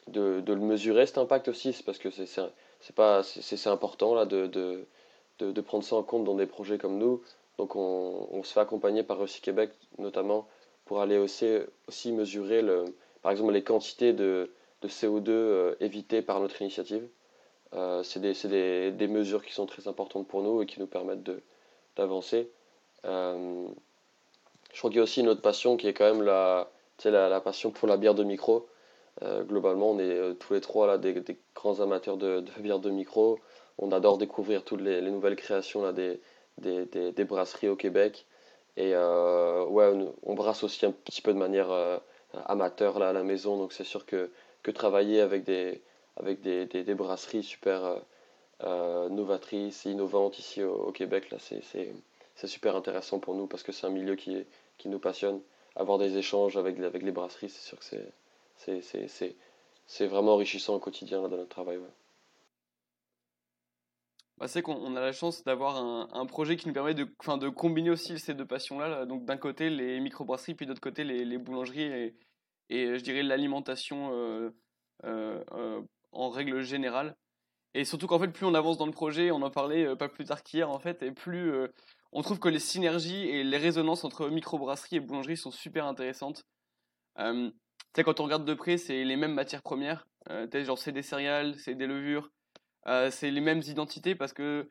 De, 0.09 0.41
de, 0.41 0.53
le 0.53 0.59
mesurer 0.59 1.05
cet 1.05 1.17
impact 1.17 1.47
aussi, 1.47 1.81
parce 1.85 1.97
que 1.97 2.09
c'est 2.11 3.69
important 3.69 4.15
là 4.15 4.25
de, 4.25 4.47
de, 4.47 4.85
de, 5.39 5.61
prendre 5.61 5.83
ça 5.85 5.95
en 5.95 6.03
compte 6.03 6.25
dans 6.25 6.35
des 6.35 6.45
projets 6.45 6.77
comme 6.77 6.97
nous. 6.97 7.21
Donc 7.57 7.77
on, 7.77 8.27
on 8.31 8.43
se 8.43 8.51
fait 8.51 8.59
accompagner 8.59 9.03
par 9.03 9.19
Russie 9.19 9.39
Québec 9.39 9.71
notamment 9.99 10.45
pour 10.85 10.99
aller 10.99 11.17
aussi, 11.17 11.45
aussi 11.87 12.11
mesurer 12.11 12.61
le, 12.61 12.83
par 13.23 13.31
exemple 13.31 13.53
les 13.53 13.63
quantités 13.63 14.13
de, 14.13 14.51
de 14.83 14.87
CO2 14.87 15.29
euh, 15.29 15.75
évitées 15.79 16.21
par 16.21 16.39
notre 16.39 16.61
initiative. 16.61 17.07
Euh, 17.73 18.03
c'est 18.03 18.19
des, 18.19 18.33
des, 18.47 18.91
des, 18.91 19.07
mesures 19.07 19.43
qui 19.43 19.53
sont 19.53 19.65
très 19.65 19.87
importantes 19.87 20.27
pour 20.27 20.43
nous 20.43 20.61
et 20.61 20.67
qui 20.67 20.79
nous 20.79 20.85
permettent 20.85 21.27
d'avancer. 21.95 22.51
Euh, 23.05 23.65
je 24.71 24.77
crois 24.77 24.91
qu'il 24.91 24.97
y 24.97 24.99
a 24.99 25.03
aussi 25.03 25.21
une 25.21 25.29
autre 25.29 25.41
passion 25.41 25.77
qui 25.77 25.87
est 25.87 25.93
quand 25.93 26.13
même 26.13 26.21
la, 26.21 26.69
la, 27.05 27.41
passion 27.41 27.71
pour 27.71 27.87
la 27.87 27.97
bière 27.97 28.13
de 28.13 28.23
micro. 28.23 28.67
Globalement, 29.21 29.91
on 29.91 29.99
est 29.99 30.33
tous 30.39 30.53
les 30.53 30.61
trois 30.61 30.87
là, 30.87 30.97
des, 30.97 31.23
grands 31.55 31.79
amateurs 31.79 32.17
de, 32.17 32.43
bière 32.59 32.79
de 32.79 32.89
micro. 32.89 33.39
On 33.77 33.91
adore 33.91 34.17
découvrir 34.17 34.63
toutes 34.63 34.81
les, 34.81 35.01
nouvelles 35.01 35.35
créations 35.35 35.83
là, 35.83 35.93
des, 35.93 36.19
des, 36.57 37.23
brasseries 37.23 37.69
au 37.69 37.75
Québec. 37.75 38.25
Et 38.75 38.95
ouais, 38.95 40.07
on, 40.23 40.33
brasse 40.33 40.63
aussi 40.63 40.85
un 40.85 40.91
petit 40.91 41.21
peu 41.21 41.31
de 41.31 41.37
manière 41.37 41.69
amateur 42.45 42.99
là, 42.99 43.09
à 43.09 43.13
la 43.13 43.23
maison. 43.23 43.57
Donc 43.57 43.73
c'est 43.73 43.83
sûr 43.83 44.05
que, 44.05 44.29
que 44.63 44.71
travailler 44.71 45.21
avec 45.21 45.43
des, 45.43 45.81
avec 46.17 46.41
des, 46.41 46.95
brasseries 46.95 47.43
super 47.43 47.97
novatrices, 48.61 49.85
innovantes 49.85 50.39
ici 50.39 50.63
au, 50.63 50.91
Québec, 50.91 51.31
là, 51.31 51.37
c'est 51.39 52.47
super 52.47 52.75
intéressant 52.75 53.19
pour 53.19 53.35
nous 53.35 53.47
parce 53.47 53.63
que 53.63 53.71
c'est 53.71 53.87
un 53.87 53.91
milieu 53.91 54.15
qui, 54.15 54.45
qui 54.77 54.89
nous 54.89 54.99
passionne 54.99 55.41
avoir 55.75 55.97
des 55.97 56.17
échanges 56.17 56.57
avec, 56.57 56.79
avec 56.79 57.01
les 57.03 57.11
brasseries, 57.11 57.49
c'est 57.49 57.67
sûr 57.67 57.79
que 57.79 57.85
c'est, 58.57 59.35
c'est, 59.87 60.07
vraiment 60.07 60.33
enrichissant 60.33 60.75
au 60.75 60.79
quotidien 60.79 61.21
dans 61.21 61.29
notre 61.29 61.49
travail. 61.49 61.79
Bah, 64.37 64.47
c'est 64.47 64.61
qu'on 64.61 64.95
a 64.95 65.01
la 65.01 65.11
chance 65.11 65.43
d'avoir 65.43 65.77
un, 65.77 66.25
projet 66.25 66.55
qui 66.55 66.67
nous 66.67 66.73
permet 66.73 66.93
de, 66.93 67.05
combiner 67.49 67.91
aussi 67.91 68.17
ces 68.19 68.33
deux 68.33 68.45
passions-là. 68.45 69.05
Donc 69.05 69.25
d'un 69.25 69.37
côté 69.37 69.69
les 69.69 69.99
microbrasseries, 69.99 70.55
puis 70.55 70.65
d'autre 70.65 70.81
côté 70.81 71.03
les, 71.03 71.37
boulangeries 71.37 71.83
et, 71.83 72.15
et, 72.69 72.97
je 72.97 73.03
dirais 73.03 73.23
l'alimentation 73.23 74.11
euh, 74.13 74.49
euh, 75.05 75.43
euh, 75.53 75.81
en 76.11 76.29
règle 76.29 76.61
générale. 76.61 77.15
Et 77.75 77.85
surtout 77.85 78.07
qu'en 78.07 78.19
fait, 78.19 78.27
plus 78.29 78.45
on 78.45 78.53
avance 78.53 78.77
dans 78.77 78.85
le 78.85 78.91
projet, 78.91 79.31
on 79.31 79.41
en 79.41 79.49
parlait 79.49 79.95
pas 79.95 80.09
plus 80.09 80.25
tard 80.25 80.43
qu'hier 80.43 80.69
en 80.69 80.79
fait, 80.79 81.01
et 81.01 81.11
plus 81.11 81.51
on 82.11 82.21
trouve 82.21 82.39
que 82.39 82.49
les 82.49 82.59
synergies 82.59 83.27
et 83.27 83.43
les 83.43 83.57
résonances 83.57 84.03
entre 84.03 84.29
microbrasserie 84.29 84.97
et 84.97 84.99
boulangerie 84.99 85.37
sont 85.37 85.49
super 85.49 85.85
intéressantes. 85.87 86.45
tu 87.17 87.23
sais, 87.95 88.03
quand 88.03 88.19
on 88.19 88.25
regarde 88.25 88.45
de 88.45 88.53
près, 88.53 88.77
c'est 88.77 89.03
les 89.03 89.15
mêmes 89.15 89.33
matières 89.33 89.63
premières. 89.63 90.07
c'est 90.77 90.91
des 90.91 91.01
céréales, 91.01 91.55
c'est 91.57 91.73
des 91.73 91.87
levures, 91.87 92.29
euh, 92.87 93.11
c'est 93.11 93.31
les 93.31 93.41
mêmes 93.41 93.61
identités 93.61 94.15
parce 94.15 94.33
que 94.33 94.69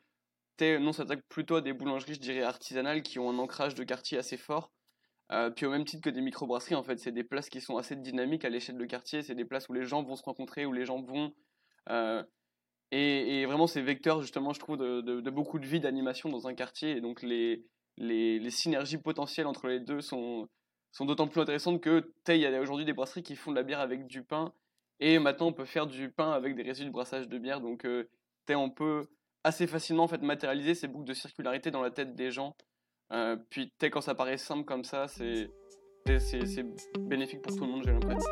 non, 0.61 0.93
s'attaque 0.93 1.23
plutôt 1.29 1.55
à 1.55 1.61
des 1.61 1.73
boulangeries, 1.73 2.15
je 2.15 2.19
dirais, 2.19 2.43
artisanales 2.43 3.01
qui 3.01 3.19
ont 3.19 3.29
un 3.29 3.37
ancrage 3.39 3.75
de 3.75 3.83
quartier 3.83 4.17
assez 4.17 4.37
fort. 4.37 4.71
Euh, 5.31 5.49
puis 5.49 5.65
au 5.65 5.71
même 5.71 5.85
titre 5.85 6.03
que 6.03 6.09
des 6.09 6.21
microbrasseries, 6.21 6.75
en 6.75 6.83
fait, 6.83 6.99
c'est 6.99 7.11
des 7.11 7.23
places 7.23 7.49
qui 7.49 7.61
sont 7.61 7.77
assez 7.77 7.95
dynamiques 7.95 8.45
à 8.45 8.49
l'échelle 8.49 8.77
de 8.77 8.85
quartier. 8.85 9.23
C'est 9.23 9.35
des 9.35 9.45
places 9.45 9.69
où 9.69 9.73
les 9.73 9.85
gens 9.85 10.03
vont 10.03 10.15
se 10.15 10.23
rencontrer, 10.23 10.65
où 10.65 10.73
les 10.73 10.85
gens 10.85 11.01
vont. 11.01 11.33
Euh, 11.89 12.23
et, 12.91 13.45
vraiment, 13.45 13.65
c'est 13.65 13.81
vecteur, 13.81 14.21
justement, 14.21 14.53
je 14.53 14.59
trouve, 14.59 14.77
de, 14.77 15.29
beaucoup 15.31 15.57
de 15.57 15.65
vie, 15.65 15.79
d'animation 15.79 16.29
dans 16.29 16.47
un 16.47 16.53
quartier. 16.53 16.91
Et 16.91 17.01
donc, 17.01 17.23
les, 17.23 17.65
les, 17.97 18.49
synergies 18.51 18.99
potentielles 18.99 19.47
entre 19.47 19.67
les 19.67 19.79
deux 19.79 20.01
sont, 20.01 20.47
sont 20.91 21.05
d'autant 21.05 21.27
plus 21.27 21.41
intéressantes 21.41 21.81
que, 21.81 22.13
il 22.27 22.37
y 22.37 22.45
a 22.45 22.61
aujourd'hui 22.61 22.85
des 22.85 22.93
brasseries 22.93 23.23
qui 23.23 23.35
font 23.35 23.49
de 23.49 23.55
la 23.55 23.63
bière 23.63 23.79
avec 23.79 24.05
du 24.05 24.23
pain 24.23 24.53
et 24.99 25.19
maintenant, 25.19 25.47
on 25.47 25.53
peut 25.53 25.65
faire 25.65 25.87
du 25.87 26.09
pain 26.09 26.31
avec 26.31 26.55
des 26.55 26.63
résidus 26.63 26.87
de 26.87 26.93
brassage 26.93 27.27
de 27.27 27.37
bière. 27.37 27.61
Donc, 27.61 27.85
euh, 27.85 28.07
on 28.49 28.69
peut 28.69 29.07
assez 29.43 29.67
facilement 29.67 30.03
en 30.03 30.07
fait, 30.07 30.21
matérialiser 30.21 30.75
ces 30.75 30.87
boucles 30.87 31.07
de 31.07 31.13
circularité 31.13 31.71
dans 31.71 31.81
la 31.81 31.91
tête 31.91 32.15
des 32.15 32.31
gens. 32.31 32.55
Euh, 33.11 33.35
puis, 33.49 33.73
quand 33.79 34.01
ça 34.01 34.15
paraît 34.15 34.37
simple 34.37 34.65
comme 34.65 34.83
ça, 34.83 35.07
c'est 35.07 35.49
bénéfique 36.99 37.41
pour 37.41 37.55
tout 37.55 37.65
le 37.65 37.71
monde, 37.71 37.83
j'ai 37.85 37.91
l'impression. 37.91 38.31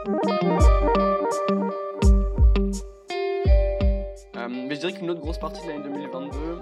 Euh, 4.38 4.48
mais 4.48 4.76
je 4.76 4.80
dirais 4.80 4.94
qu'une 4.94 5.10
autre 5.10 5.20
grosse 5.20 5.40
partie 5.40 5.62
de 5.64 5.68
l'année 5.68 5.84
2022, 5.84 6.62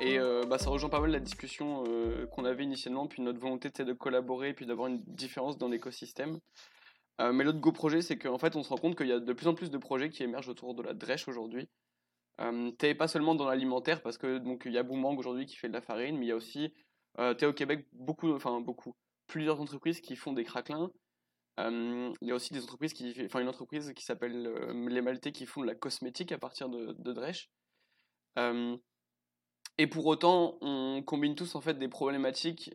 et 0.00 0.18
bah, 0.48 0.58
ça 0.58 0.70
rejoint 0.70 0.88
pas 0.88 1.00
mal 1.00 1.10
la 1.10 1.20
discussion 1.20 1.82
qu'on 2.32 2.44
avait 2.44 2.62
initialement, 2.62 3.08
puis 3.08 3.22
notre 3.22 3.40
volonté 3.40 3.70
de 3.70 3.92
collaborer, 3.92 4.52
puis 4.54 4.66
d'avoir 4.66 4.86
une 4.86 5.02
différence 5.04 5.58
dans 5.58 5.68
l'écosystème. 5.68 6.38
Euh, 7.20 7.32
mais 7.32 7.44
l'autre 7.44 7.60
gros 7.60 7.72
projet, 7.72 8.02
c'est 8.02 8.18
qu'en 8.18 8.38
fait, 8.38 8.56
on 8.56 8.62
se 8.62 8.68
rend 8.68 8.76
compte 8.76 8.96
qu'il 8.96 9.08
y 9.08 9.12
a 9.12 9.20
de 9.20 9.32
plus 9.32 9.48
en 9.48 9.54
plus 9.54 9.70
de 9.70 9.78
projets 9.78 10.10
qui 10.10 10.22
émergent 10.22 10.48
autour 10.48 10.74
de 10.74 10.82
la 10.82 10.94
drèche 10.94 11.28
aujourd'hui. 11.28 11.68
Euh, 12.40 12.70
t'es 12.72 12.94
pas 12.94 13.08
seulement 13.08 13.34
dans 13.34 13.48
l'alimentaire, 13.48 14.00
parce 14.02 14.18
que 14.18 14.40
y 14.70 14.78
a 14.78 14.82
Boomang 14.82 15.18
aujourd'hui 15.18 15.46
qui 15.46 15.56
fait 15.56 15.68
de 15.68 15.72
la 15.72 15.80
farine, 15.80 16.16
mais 16.16 16.26
il 16.26 16.28
y 16.28 16.32
a 16.32 16.36
aussi, 16.36 16.72
euh, 17.18 17.34
t'es 17.34 17.46
au 17.46 17.52
Québec, 17.52 17.88
beaucoup, 17.92 18.32
enfin 18.32 18.60
beaucoup, 18.60 18.94
plusieurs 19.26 19.60
entreprises 19.60 20.00
qui 20.00 20.14
font 20.14 20.32
des 20.32 20.44
craquelins. 20.44 20.90
Euh, 21.58 22.12
il 22.20 22.28
y 22.28 22.30
a 22.30 22.34
aussi 22.36 22.52
des 22.52 22.62
entreprises 22.62 22.92
qui, 22.92 23.12
enfin 23.24 23.40
une 23.40 23.48
entreprise 23.48 23.92
qui 23.94 24.04
s'appelle 24.04 24.48
Les 24.88 25.00
Maltais 25.00 25.32
qui 25.32 25.46
font 25.46 25.62
de 25.62 25.66
la 25.66 25.74
cosmétique 25.74 26.30
à 26.30 26.38
partir 26.38 26.68
de, 26.68 26.94
de 26.96 27.12
drèche. 27.12 27.50
Et 29.78 29.86
pour 29.86 30.06
autant, 30.06 30.58
on 30.60 31.02
combine 31.02 31.34
tous 31.34 31.54
en 31.54 31.60
fait 31.60 31.78
des 31.78 31.88
problématiques 31.88 32.74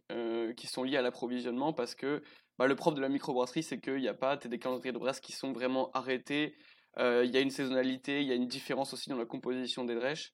qui 0.55 0.67
sont 0.67 0.83
liées 0.83 0.97
à 0.97 1.01
l'approvisionnement 1.01 1.73
parce 1.73 1.95
que 1.95 2.23
bah, 2.57 2.67
le 2.67 2.75
propre 2.75 2.95
de 2.95 3.01
la 3.01 3.09
microbrasserie, 3.09 3.63
c'est 3.63 3.79
qu'il 3.79 3.97
n'y 3.97 4.07
a 4.07 4.13
pas 4.13 4.37
des 4.37 4.59
calendriers 4.59 4.91
de 4.91 4.99
brasse 4.99 5.19
qui 5.19 5.31
sont 5.31 5.51
vraiment 5.51 5.91
arrêtés. 5.91 6.55
Euh, 6.99 7.23
il 7.25 7.31
y 7.31 7.37
a 7.37 7.39
une 7.39 7.49
saisonnalité, 7.49 8.21
il 8.21 8.27
y 8.27 8.31
a 8.31 8.35
une 8.35 8.47
différence 8.47 8.93
aussi 8.93 9.09
dans 9.09 9.17
la 9.17 9.25
composition 9.25 9.85
des 9.85 9.95
drèches. 9.95 10.33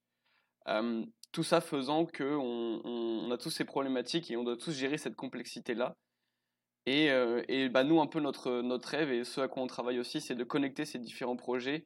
Euh, 0.67 1.05
tout 1.31 1.43
ça 1.43 1.61
faisant 1.61 2.05
qu'on 2.05 2.81
on, 2.83 3.31
a 3.31 3.37
tous 3.37 3.51
ces 3.51 3.63
problématiques 3.63 4.29
et 4.31 4.37
on 4.37 4.43
doit 4.43 4.57
tous 4.57 4.71
gérer 4.71 4.97
cette 4.97 5.15
complexité-là. 5.15 5.95
Et, 6.85 7.11
euh, 7.11 7.43
et 7.47 7.69
bah, 7.69 7.83
nous, 7.83 8.01
un 8.01 8.07
peu 8.07 8.19
notre, 8.19 8.61
notre 8.61 8.89
rêve 8.89 9.11
et 9.11 9.23
ce 9.23 9.41
à 9.41 9.47
quoi 9.47 9.63
on 9.63 9.67
travaille 9.67 9.99
aussi, 9.99 10.19
c'est 10.19 10.35
de 10.35 10.43
connecter 10.43 10.85
ces 10.85 10.99
différents 10.99 11.37
projets. 11.37 11.85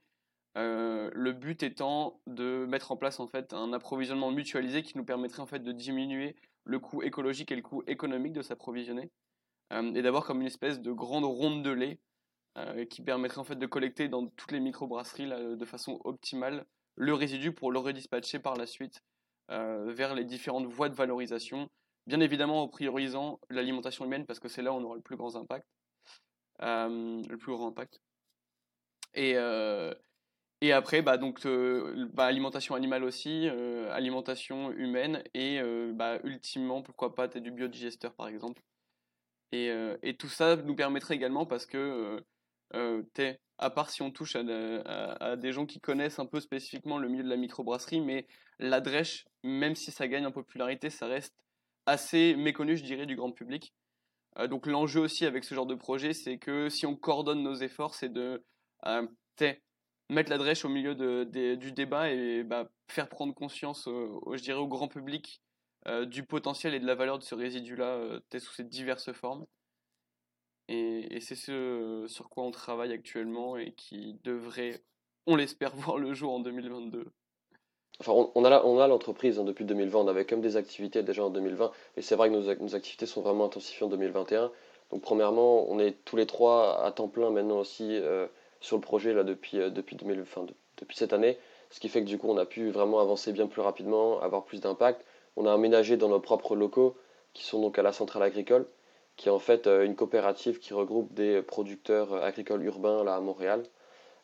Le 0.55 1.31
but 1.31 1.63
étant 1.63 2.19
de 2.27 2.65
mettre 2.65 2.91
en 2.91 2.97
place 2.97 3.19
en 3.19 3.27
fait 3.27 3.53
un 3.53 3.73
approvisionnement 3.73 4.31
mutualisé 4.31 4.83
qui 4.83 4.97
nous 4.97 5.05
permettrait 5.05 5.41
en 5.41 5.47
fait 5.47 5.59
de 5.59 5.71
diminuer 5.71 6.35
le 6.65 6.79
coût 6.79 7.01
écologique 7.01 7.51
et 7.51 7.55
le 7.55 7.61
coût 7.61 7.83
économique 7.87 8.33
de 8.33 8.41
s'approvisionner. 8.41 9.09
Euh, 9.73 9.93
et 9.93 10.01
d'avoir 10.01 10.25
comme 10.25 10.41
une 10.41 10.47
espèce 10.47 10.81
de 10.81 10.91
grande 10.91 11.25
ronde 11.25 11.63
de 11.63 11.71
lait 11.71 11.99
euh, 12.57 12.85
qui 12.85 13.01
permettrait 13.01 13.39
en 13.39 13.43
fait 13.43 13.55
de 13.55 13.65
collecter 13.65 14.07
dans 14.07 14.27
toutes 14.27 14.51
les 14.51 14.59
microbrasseries 14.59 15.29
de 15.29 15.65
façon 15.65 15.99
optimale 16.03 16.65
le 16.95 17.13
résidu 17.13 17.51
pour 17.51 17.71
le 17.71 17.79
redispatcher 17.79 18.39
par 18.39 18.55
la 18.55 18.67
suite 18.67 19.01
euh, 19.51 19.91
vers 19.93 20.13
les 20.13 20.25
différentes 20.25 20.67
voies 20.67 20.89
de 20.89 20.95
valorisation, 20.95 21.69
bien 22.05 22.19
évidemment 22.19 22.61
en 22.61 22.67
priorisant 22.67 23.39
l'alimentation 23.49 24.05
humaine 24.05 24.25
parce 24.25 24.39
que 24.39 24.47
c'est 24.47 24.61
là 24.61 24.71
où 24.71 24.75
on 24.75 24.83
aura 24.83 24.95
le 24.95 25.01
plus 25.01 25.15
grand 25.15 25.35
impact. 25.35 25.67
le 26.59 27.35
plus 27.35 27.51
grand 27.51 27.67
impact. 27.67 27.99
Et, 29.15 29.35
et 30.67 30.71
après, 30.71 31.01
bah, 31.01 31.17
donc, 31.17 31.45
bah, 32.13 32.25
alimentation 32.25 32.75
animale 32.75 33.03
aussi, 33.03 33.47
alimentation 33.91 34.71
humaine 34.71 35.23
et 35.33 35.61
bah, 35.93 36.19
ultimement, 36.23 36.81
pourquoi 36.81 37.15
pas, 37.15 37.27
du 37.27 37.51
biodigesteur 37.51 38.13
par 38.13 38.27
exemple. 38.27 38.61
Euh, 39.53 39.97
et, 40.01 40.15
tout 40.15 40.29
ça 40.29 40.55
nous 40.55 40.75
permettrait 40.75 41.15
également 41.15 41.45
parce 41.45 41.65
que, 41.65 41.77
euh, 42.75 43.03
euh, 43.19 43.33
à 43.59 43.69
part 43.69 43.89
si 43.89 44.01
on 44.01 44.11
touche 44.11 44.35
à, 44.35 45.35
des 45.35 45.51
gens 45.51 45.65
qui 45.65 45.79
connaissent 45.79 46.19
un 46.19 46.25
peu 46.25 46.39
spécifiquement 46.39 46.97
le 46.97 47.07
milieu 47.07 47.23
de 47.23 47.29
la 47.29 47.37
microbrasserie, 47.37 48.01
mais 48.01 48.27
la 48.59 48.81
drèche, 48.81 49.25
même 49.43 49.75
si 49.75 49.91
ça 49.91 50.07
gagne 50.07 50.25
en 50.25 50.31
popularité, 50.31 50.89
ça 50.89 51.07
reste 51.07 51.35
assez 51.85 52.35
méconnu, 52.35 52.77
je 52.77 52.83
dirais, 52.83 53.05
du 53.05 53.15
grand 53.15 53.31
public. 53.31 53.73
donc 54.49 54.65
l'enjeu 54.65 55.01
aussi 55.01 55.25
avec 55.25 55.43
ce 55.43 55.53
genre 55.53 55.65
de 55.67 55.75
projet, 55.75 56.13
c'est 56.13 56.37
que 56.37 56.69
si 56.69 56.85
on 56.85 56.95
coordonne 56.95 57.43
nos 57.43 57.55
efforts, 57.55 57.93
c'est 57.93 58.11
de 58.11 58.43
mettre 60.09 60.29
la 60.29 60.37
drèche 60.37 60.65
au 60.65 60.69
milieu 60.69 60.95
du 61.55 61.71
débat 61.71 62.11
et 62.11 62.43
bah, 62.43 62.69
faire 62.87 63.09
prendre 63.09 63.33
conscience, 63.33 63.85
je 63.87 64.41
dirais, 64.41 64.59
au 64.59 64.67
grand 64.67 64.87
public 64.87 65.41
euh, 65.87 66.05
du 66.05 66.23
potentiel 66.23 66.73
et 66.73 66.79
de 66.79 66.85
la 66.85 66.95
valeur 66.95 67.19
de 67.19 67.23
ce 67.23 67.35
résidu-là 67.35 67.95
euh, 67.95 68.19
sous 68.39 68.53
ses 68.53 68.63
diverses 68.63 69.11
formes. 69.11 69.45
Et, 70.69 71.19
c'est 71.19 71.35
ce 71.35 72.05
sur 72.07 72.29
quoi 72.29 72.45
on 72.45 72.51
travaille 72.51 72.93
actuellement 72.93 73.57
et 73.57 73.73
qui 73.73 74.17
devrait, 74.23 74.81
on 75.27 75.35
l'espère, 75.35 75.75
voir 75.75 75.97
le 75.97 76.13
jour 76.13 76.33
en 76.33 76.39
2022. 76.39 77.05
Enfin, 77.99 78.13
on, 78.13 78.31
on 78.33 78.79
a 78.79 78.87
l'entreprise 78.87 79.39
hein, 79.39 79.43
depuis 79.43 79.65
2020, 79.65 79.99
on 79.99 80.07
avait 80.07 80.25
comme 80.25 80.41
des 80.41 80.55
activités 80.55 81.03
déjà 81.03 81.25
en 81.25 81.29
2020, 81.29 81.71
mais 81.95 82.01
c'est 82.01 82.15
vrai 82.15 82.29
que 82.29 82.33
nos, 82.33 82.55
nos, 82.55 82.75
activités 82.75 83.05
sont 83.05 83.21
vraiment 83.21 83.45
intensifiées 83.45 83.85
en 83.85 83.89
2021. 83.89 84.51
Donc 84.91 85.01
premièrement, 85.01 85.69
on 85.69 85.79
est 85.79 86.03
tous 86.05 86.15
les 86.15 86.25
trois 86.25 86.81
à 86.83 86.91
temps 86.93 87.09
plein 87.09 87.29
maintenant 87.29 87.59
aussi 87.59 87.89
euh, 87.91 88.27
sur 88.63 88.77
le 88.77 88.81
projet 88.81 89.13
là, 89.13 89.23
depuis, 89.23 89.57
depuis, 89.57 89.95
2000, 89.95 90.25
depuis 90.77 90.97
cette 90.97 91.13
année, 91.13 91.37
ce 91.69 91.79
qui 91.79 91.89
fait 91.89 92.01
que 92.01 92.07
du 92.07 92.17
coup 92.17 92.29
on 92.29 92.37
a 92.37 92.45
pu 92.45 92.69
vraiment 92.69 92.99
avancer 92.99 93.31
bien 93.31 93.47
plus 93.47 93.61
rapidement, 93.61 94.19
avoir 94.21 94.43
plus 94.45 94.61
d'impact. 94.61 95.05
On 95.35 95.45
a 95.45 95.53
aménagé 95.53 95.97
dans 95.97 96.09
nos 96.09 96.19
propres 96.19 96.55
locaux, 96.55 96.95
qui 97.33 97.43
sont 97.43 97.61
donc 97.61 97.77
à 97.77 97.81
la 97.81 97.91
centrale 97.91 98.23
agricole, 98.23 98.65
qui 99.17 99.27
est 99.27 99.31
en 99.31 99.39
fait 99.39 99.67
euh, 99.67 99.83
une 99.83 99.95
coopérative 99.95 100.59
qui 100.59 100.73
regroupe 100.73 101.13
des 101.13 101.41
producteurs 101.41 102.13
agricoles 102.23 102.63
urbains 102.63 103.03
là 103.03 103.15
à 103.15 103.19
Montréal. 103.19 103.63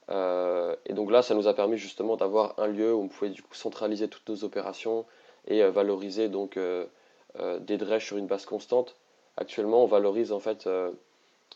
Euh, 0.09 0.75
et 0.85 0.93
donc 0.93 1.11
là, 1.11 1.21
ça 1.21 1.35
nous 1.35 1.47
a 1.47 1.53
permis 1.53 1.77
justement 1.77 2.15
d'avoir 2.15 2.57
un 2.59 2.67
lieu 2.67 2.93
où 2.93 3.01
on 3.03 3.07
pouvait 3.07 3.29
du 3.29 3.43
coup 3.43 3.53
centraliser 3.53 4.07
toutes 4.07 4.27
nos 4.29 4.43
opérations 4.43 5.05
et 5.47 5.63
euh, 5.63 5.69
valoriser 5.69 6.29
donc 6.29 6.57
des 7.61 7.77
drèches 7.77 8.07
sur 8.07 8.17
une 8.17 8.27
base 8.27 8.45
constante. 8.45 8.95
Actuellement, 9.37 9.83
on 9.83 9.87
valorise 9.87 10.31
en 10.31 10.39
fait 10.39 10.67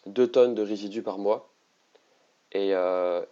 2 0.06 0.28
tonnes 0.28 0.54
de 0.54 0.62
résidus 0.62 1.02
par 1.02 1.18
mois. 1.18 1.50
Et, 2.54 2.74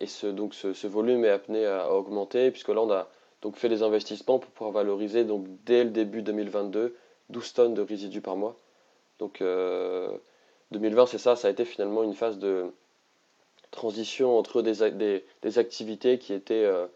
ce, 0.08 0.28
donc 0.28 0.54
ce, 0.56 0.88
volume 0.88 1.26
est 1.26 1.30
amené 1.30 1.66
à 1.66 1.94
augmenter, 1.94 2.52
puisque 2.52 2.70
là, 2.70 2.82
on 2.82 2.92
a 2.92 3.08
donc 3.42 3.56
fait 3.56 3.70
des 3.70 3.84
investissements 3.84 4.40
pour 4.40 4.52
pouvoir 4.52 4.72
valoriser 4.72 5.24
donc 5.24 5.46
dès 5.66 5.84
le 5.84 5.90
début 5.90 6.22
2022 6.22 6.96
12 7.32 7.54
tonnes 7.54 7.74
de 7.74 7.82
résidus 7.82 8.22
par 8.22 8.36
mois. 8.36 8.56
Donc 9.20 9.40
2020 9.40 9.44
euh, 9.44 11.06
c'est 11.06 11.18
ça, 11.18 11.36
ça 11.36 11.48
a 11.48 11.52
été 11.52 11.66
finalement 11.66 12.04
une 12.04 12.14
phase 12.14 12.38
de 12.38 12.72
transition 13.72 14.38
entre 14.38 14.62
des, 14.62 15.58
activités 15.58 16.18
qui 16.20 16.34
étaient, 16.34 16.66
euh, 16.66 16.88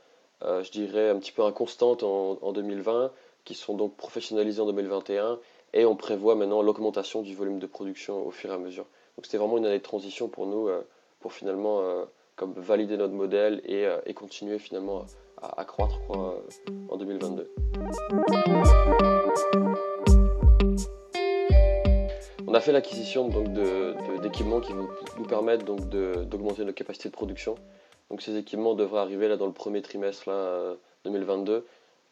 euh, 0.44 0.62
je 0.64 0.72
dirais, 0.72 1.10
un 1.10 1.18
petit 1.20 1.32
peu 1.32 1.44
inconstantes 1.44 2.04
en, 2.04 2.52
2020, 2.52 3.12
qui 3.46 3.54
sont 3.54 3.76
donc 3.76 3.96
professionnalisées 3.96 4.62
en 4.62 4.66
2021, 4.66 5.40
et 5.74 5.86
on 5.86 5.96
prévoit 5.96 6.36
maintenant 6.36 6.62
l'augmentation 6.62 7.22
du 7.22 7.36
volume 7.36 7.60
de 7.60 7.68
production 7.68 8.26
au 8.26 8.32
fur 8.32 8.52
et 8.52 8.54
à 8.54 8.58
mesure. 8.58 8.86
Donc 9.18 9.26
c'était 9.26 9.38
vraiment 9.38 9.58
une 9.58 9.66
année 9.66 9.78
de 9.78 9.84
transition 9.84 10.28
pour 10.28 10.48
nous, 10.48 10.70
pour 11.26 11.34
finalement 11.34 11.82
comme 12.36 12.54
valider 12.54 12.98
notre 12.98 13.16
modèle 13.16 13.60
et, 13.66 13.88
et 14.06 14.14
continuer 14.14 14.60
finalement 14.60 15.08
à, 15.42 15.66
croître 15.66 16.00
euh, 16.12 16.40
en 16.90 16.98
2022. 16.98 17.52
On 22.48 22.54
a 22.54 22.60
fait 22.60 22.72
l'acquisition 22.72 23.30
d'équipements 24.22 24.62
qui 24.62 24.74
vont 24.74 24.88
nous 25.18 25.26
permettre 25.26 25.66
d'augmenter 25.66 26.64
notre 26.64 26.78
capacité 26.78 27.10
de 27.10 27.14
production. 27.14 27.56
Donc 28.12 28.22
ces 28.22 28.38
équipements 28.38 28.76
devraient 28.76 29.02
arriver 29.02 29.28
là 29.28 29.36
dans 29.36 29.48
le 29.48 29.52
premier 29.52 29.82
trimestre 29.82 30.30
là, 30.30 30.76
2022. 31.06 31.52
Euh, 31.52 31.62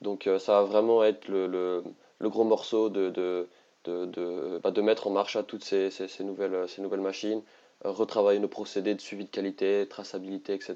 Donc 0.02 0.28
ça 0.40 0.54
va 0.54 0.64
vraiment 0.64 1.04
être 1.04 1.28
le, 1.28 1.84
gros 2.20 2.46
morceau 2.46 2.90
bah, 2.90 3.12
de, 3.92 4.82
mettre 4.82 5.06
en 5.06 5.12
marche 5.12 5.36
à 5.36 5.44
toutes 5.44 5.64
ces 5.64 5.92
nouvelles 6.24 7.00
machines, 7.00 7.44
retravailler 7.84 8.40
nos 8.40 8.48
procédés 8.48 8.96
de 8.96 9.02
suivi 9.02 9.26
de 9.26 9.30
qualité, 9.30 9.88
traçabilité, 9.90 10.54
etc. 10.54 10.76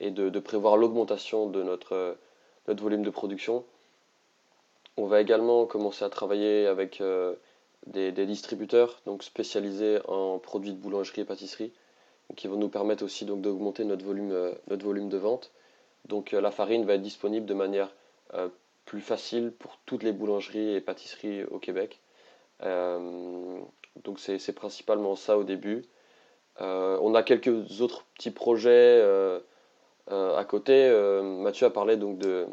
Et 0.00 0.10
de, 0.10 0.38
prévoir 0.38 0.76
l'augmentation 0.76 1.48
de 1.48 1.62
notre, 1.62 2.16
notre 2.66 2.82
volume 2.82 3.02
de 3.02 3.10
production. 3.10 3.64
On 4.96 5.06
va 5.06 5.20
également 5.20 5.66
commencer 5.66 6.04
à 6.04 6.10
travailler 6.10 6.66
avec 6.66 7.00
des, 7.86 8.26
distributeurs 8.26 9.00
donc 9.06 9.22
spécialisés 9.22 10.00
en 10.06 10.38
produits 10.38 10.72
de 10.72 10.78
boulangerie 10.78 11.22
et 11.22 11.24
pâtisserie 11.24 11.72
qui 12.36 12.46
vont 12.46 12.56
nous 12.56 12.68
permettre 12.68 13.04
aussi 13.04 13.24
donc 13.24 13.40
d'augmenter 13.40 13.84
notre 13.84 14.04
volume, 14.04 14.32
euh, 14.32 14.52
notre 14.68 14.84
volume 14.84 15.08
de 15.08 15.16
vente. 15.16 15.50
Donc 16.06 16.34
euh, 16.34 16.40
la 16.40 16.50
farine 16.50 16.84
va 16.84 16.94
être 16.94 17.02
disponible 17.02 17.46
de 17.46 17.54
manière 17.54 17.90
euh, 18.34 18.48
plus 18.84 19.00
facile 19.00 19.52
pour 19.52 19.78
toutes 19.86 20.02
les 20.02 20.12
boulangeries 20.12 20.74
et 20.74 20.80
pâtisseries 20.80 21.44
au 21.44 21.58
Québec. 21.58 22.00
donc 24.04 24.18
c'est 24.18 24.52
principalement 24.54 25.14
ça 25.16 25.38
au 25.38 25.44
début. 25.44 25.84
On 26.60 27.14
a 27.14 27.22
quelques 27.22 27.80
autres 27.80 28.04
petits 28.14 28.30
projets 28.30 29.02
à 30.10 30.44
côté. 30.44 30.90
Mathieu 31.22 31.66
a 31.66 31.70
parlé 31.70 31.96
donc 31.96 32.18
de, 32.18 32.46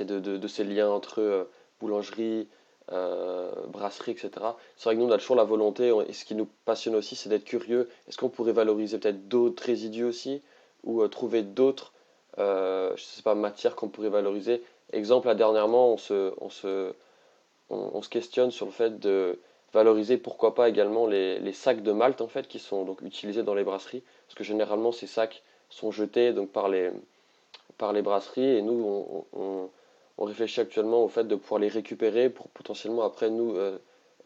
de, 0.00 0.18
de, 0.18 0.48
ces 0.48 0.64
liens 0.64 0.90
entre 0.90 1.46
boulangerie, 1.80 2.48
euh, 2.92 3.50
brasserie, 3.68 4.12
etc. 4.12 4.30
C'est 4.76 4.84
vrai 4.84 4.96
que 4.96 5.00
nous, 5.00 5.06
on 5.06 5.12
a 5.12 5.18
toujours 5.18 5.36
la 5.36 5.44
volonté, 5.44 5.92
et 6.08 6.12
ce 6.12 6.24
qui 6.24 6.34
nous 6.34 6.48
passionne 6.64 6.96
aussi, 6.96 7.14
c'est 7.16 7.28
d'être 7.28 7.44
curieux. 7.44 7.88
Est-ce 8.08 8.18
qu'on 8.18 8.28
pourrait 8.28 8.52
valoriser 8.52 8.98
peut-être 8.98 9.28
d'autres 9.28 9.62
résidus 9.62 10.04
aussi, 10.04 10.42
ou 10.82 11.02
euh, 11.02 11.08
trouver 11.08 11.42
d'autres, 11.42 11.92
euh, 12.38 12.92
je 12.96 13.02
sais 13.02 13.22
pas, 13.22 13.34
matières 13.34 13.76
qu'on 13.76 13.88
pourrait 13.88 14.08
valoriser? 14.08 14.62
Exemple, 14.92 15.28
là, 15.28 15.36
dernièrement, 15.36 15.92
on 15.92 15.96
se, 15.98 16.34
on, 16.40 16.50
se, 16.50 16.92
on, 17.68 18.02
se 18.02 18.08
questionne 18.08 18.50
sur 18.50 18.66
le 18.66 18.72
fait 18.72 18.98
de 18.98 19.38
valoriser, 19.72 20.16
pourquoi 20.16 20.54
pas 20.54 20.68
également 20.68 21.06
les, 21.06 21.52
sacs 21.52 21.82
de 21.82 21.92
malt, 21.92 22.20
en 22.20 22.28
fait, 22.28 22.48
qui 22.48 22.58
sont 22.58 22.84
donc 22.84 23.02
utilisés 23.02 23.42
dans 23.42 23.54
les 23.54 23.64
brasseries, 23.64 24.02
parce 24.26 24.34
que 24.34 24.44
généralement, 24.44 24.92
ces 24.92 25.06
sacs 25.06 25.42
sont 25.68 25.90
jetés 25.90 26.32
donc, 26.32 26.50
par, 26.50 26.68
les, 26.68 26.90
par 27.78 27.92
les 27.92 28.02
brasseries, 28.02 28.56
et 28.56 28.62
nous, 28.62 29.24
on 29.32 29.70
on 30.20 30.26
réfléchit 30.26 30.60
actuellement 30.60 31.02
au 31.02 31.08
fait 31.08 31.24
de 31.24 31.34
pouvoir 31.34 31.60
les 31.60 31.68
récupérer 31.68 32.28
pour 32.28 32.48
potentiellement 32.50 33.02
après 33.02 33.30
nous 33.30 33.56
euh, 33.56 33.78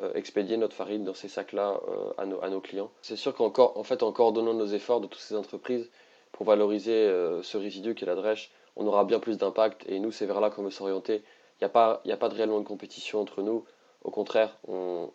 euh, 0.03 0.13
expédier 0.15 0.57
notre 0.57 0.75
farine 0.75 1.05
dans 1.05 1.15
ces 1.15 1.29
sacs-là 1.29 1.81
euh, 1.89 2.13
à, 2.19 2.27
nos, 2.27 2.43
à, 2.43 2.51
nos, 2.51 2.61
clients. 2.61 2.91
C'est 3.01 3.17
sûr 3.17 3.33
qu'en 3.33 3.53
en 3.57 3.85
fait, 3.85 4.03
en 4.03 4.11
coordonnant 4.11 4.55
nos 4.55 4.67
efforts 4.67 5.01
de 5.01 5.07
toutes 5.07 5.21
ces 5.21 5.37
entreprises 5.37 5.89
pour 6.33 6.47
valoriser 6.47 7.09
ce 7.43 7.57
résidu 7.57 7.95
qui 7.95 8.03
est 8.03 8.09
la 8.09 8.17
drèche, 8.17 8.51
on 8.75 8.85
aura 8.89 9.05
bien 9.05 9.21
plus 9.21 9.39
d'impact 9.39 9.85
et 9.89 10.01
nous, 10.01 10.11
c'est 10.11 10.27
vers 10.27 10.41
là 10.41 10.51
qu'on 10.51 10.65
veut 10.65 10.71
s'orienter. 10.71 11.23
Il 11.61 11.63
n'y 11.63 11.67
a, 11.67 11.69
pas, 11.69 12.03
a 12.05 12.17
pas 12.17 12.29
de 12.29 12.35
réellement 12.35 12.59
de 12.59 12.67
compétition 12.67 13.21
entre 13.21 13.41
nous. 13.43 13.65
Au 14.05 14.11
contraire, 14.11 14.57
on, 14.69 15.11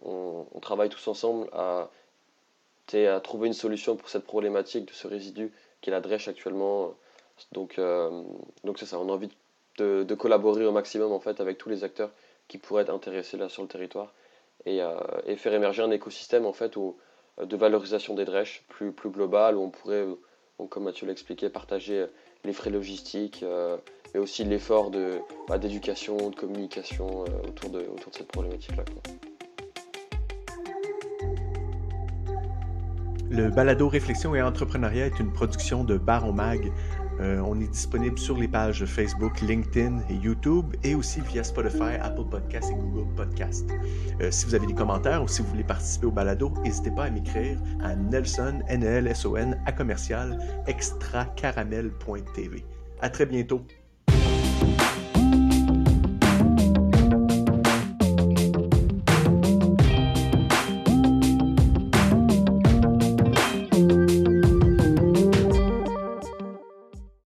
travaille 0.61 0.89
tous 0.89 1.07
ensemble 1.07 1.49
à, 1.53 1.89
trouver 3.23 3.47
une 3.47 3.53
solution 3.53 3.95
pour 3.95 4.09
cette 4.09 4.25
problématique 4.25 4.85
de 4.85 4.93
ce 4.93 5.07
résidu 5.07 5.53
qui 5.81 5.89
est 5.89 5.93
la 5.93 6.01
drèche 6.01 6.27
actuellement. 6.27 6.93
Donc, 7.53 7.79
donc 8.63 8.79
c'est 8.79 8.85
ça, 8.85 8.99
on 8.99 9.09
a 9.09 9.11
envie 9.13 9.29
de 9.77 10.15
collaborer 10.15 10.65
au 10.65 10.71
maximum 10.71 11.11
en 11.11 11.19
fait 11.19 11.39
avec 11.39 11.57
tous 11.57 11.69
les 11.69 11.83
acteurs 11.83 12.11
qui 12.47 12.57
pourraient 12.57 12.83
être 12.83 12.93
intéressés 12.93 13.37
là 13.37 13.47
sur 13.47 13.61
le 13.61 13.69
territoire 13.69 14.13
et, 14.65 14.81
euh, 14.81 15.35
faire 15.37 15.53
émerger 15.53 15.81
un 15.81 15.91
écosystème 15.91 16.45
en 16.45 16.53
fait 16.53 16.75
euh, 16.77 17.45
de 17.45 17.55
valorisation 17.55 18.15
des 18.15 18.25
drèches 18.25 18.65
plus, 18.67 18.91
plus 18.91 19.09
global 19.09 19.55
où 19.55 19.61
on 19.61 19.69
pourrait, 19.69 20.05
comme 20.69 20.83
Mathieu 20.83 21.07
l'expliquait, 21.07 21.49
partager 21.49 22.05
les 22.43 22.53
frais 22.53 22.69
logistiques, 22.69 23.43
euh, 23.43 23.77
mais 24.13 24.19
aussi 24.19 24.43
l'effort 24.43 24.91
de, 24.91 25.19
bah, 25.47 25.57
d'éducation, 25.57 26.29
de 26.29 26.35
communication 26.35 27.25
autour, 27.47 27.69
de, 27.69 27.79
autour 27.79 28.11
de 28.11 28.17
cette 28.17 28.31
problématique-là. 28.31 28.83
Le 33.29 33.49
balado 33.49 33.87
Réflexion 33.87 34.33
et 34.33 34.41
entrepreneuriat 34.41 35.05
est 35.05 35.19
une 35.19 35.31
production 35.31 35.83
de 35.83 35.97
Baron 35.97 36.33
Mag 36.33 36.71
euh, 37.19 37.39
on 37.45 37.59
est 37.59 37.67
disponible 37.67 38.17
sur 38.17 38.37
les 38.37 38.47
pages 38.47 38.85
Facebook, 38.85 39.41
LinkedIn 39.41 39.99
et 40.09 40.13
YouTube 40.13 40.73
et 40.83 40.95
aussi 40.95 41.19
via 41.21 41.43
Spotify, 41.43 41.97
Apple 42.01 42.23
Podcasts 42.29 42.71
et 42.71 42.75
Google 42.75 43.13
Podcasts. 43.15 43.69
Euh, 44.21 44.31
si 44.31 44.45
vous 44.45 44.55
avez 44.55 44.67
des 44.67 44.73
commentaires 44.73 45.21
ou 45.21 45.27
si 45.27 45.41
vous 45.41 45.49
voulez 45.49 45.65
participer 45.65 46.05
au 46.05 46.11
balado, 46.11 46.49
n'hésitez 46.63 46.91
pas 46.91 47.03
à 47.05 47.09
m'écrire 47.09 47.59
à 47.83 47.93
Nelson, 47.95 48.61
N 48.69 48.83
-L 48.83 49.07
-S 49.07 49.25
-O 49.25 49.37
-N, 49.37 49.57
à 49.65 49.73
commercial, 49.73 50.39
extracaramel.tv. 50.67 52.63
À 53.01 53.09
très 53.09 53.25
bientôt. 53.25 53.61